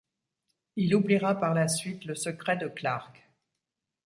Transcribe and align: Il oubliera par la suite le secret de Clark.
Il 0.77 0.95
oubliera 0.95 1.39
par 1.39 1.53
la 1.53 1.67
suite 1.67 2.05
le 2.05 2.15
secret 2.15 2.57
de 2.57 2.67
Clark. 2.67 3.21